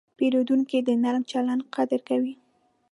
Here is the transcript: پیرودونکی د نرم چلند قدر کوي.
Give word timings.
پیرودونکی 0.17 0.79
د 0.87 0.89
نرم 1.03 1.23
چلند 1.31 1.61
قدر 1.75 1.99
کوي. 2.09 2.33